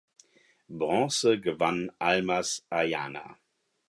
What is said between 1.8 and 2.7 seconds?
Almaz